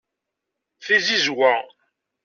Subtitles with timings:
[0.85, 1.53] Tizizwa